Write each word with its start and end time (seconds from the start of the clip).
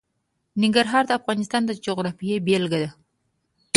ننګرهار 0.61 1.03
د 1.07 1.11
افغانستان 1.19 1.61
د 1.65 1.71
جغرافیې 1.85 2.35
بېلګه 2.45 2.77
ده. 2.83 2.89